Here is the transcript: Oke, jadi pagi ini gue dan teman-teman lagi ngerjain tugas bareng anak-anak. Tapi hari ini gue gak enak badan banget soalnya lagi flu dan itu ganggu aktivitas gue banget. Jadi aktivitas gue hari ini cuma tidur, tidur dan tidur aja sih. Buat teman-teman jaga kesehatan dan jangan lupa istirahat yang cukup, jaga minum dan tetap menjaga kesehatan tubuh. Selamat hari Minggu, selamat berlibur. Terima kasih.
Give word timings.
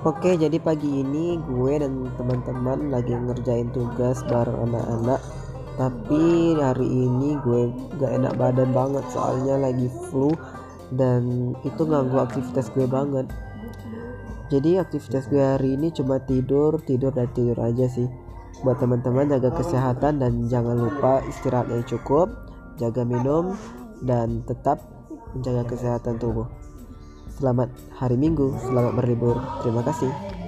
Oke, 0.00 0.32
jadi 0.32 0.56
pagi 0.56 1.04
ini 1.04 1.36
gue 1.44 1.76
dan 1.76 2.08
teman-teman 2.16 2.88
lagi 2.88 3.12
ngerjain 3.12 3.68
tugas 3.68 4.24
bareng 4.32 4.72
anak-anak. 4.72 5.20
Tapi 5.76 6.56
hari 6.56 6.88
ini 6.88 7.36
gue 7.44 7.68
gak 8.00 8.08
enak 8.08 8.32
badan 8.40 8.72
banget 8.72 9.04
soalnya 9.12 9.60
lagi 9.60 9.92
flu 10.08 10.32
dan 10.96 11.52
itu 11.68 11.84
ganggu 11.84 12.16
aktivitas 12.16 12.72
gue 12.72 12.88
banget. 12.88 13.28
Jadi 14.48 14.80
aktivitas 14.80 15.28
gue 15.28 15.44
hari 15.44 15.76
ini 15.76 15.92
cuma 15.92 16.16
tidur, 16.24 16.80
tidur 16.80 17.12
dan 17.12 17.28
tidur 17.36 17.60
aja 17.60 17.84
sih. 17.84 18.08
Buat 18.64 18.80
teman-teman 18.80 19.28
jaga 19.28 19.52
kesehatan 19.52 20.16
dan 20.16 20.48
jangan 20.48 20.80
lupa 20.80 21.20
istirahat 21.28 21.68
yang 21.68 21.84
cukup, 21.84 22.32
jaga 22.80 23.04
minum 23.04 23.52
dan 24.00 24.48
tetap 24.48 24.80
menjaga 25.36 25.76
kesehatan 25.76 26.16
tubuh. 26.16 26.48
Selamat 27.38 27.70
hari 27.94 28.18
Minggu, 28.18 28.58
selamat 28.66 28.92
berlibur. 28.98 29.38
Terima 29.62 29.86
kasih. 29.86 30.39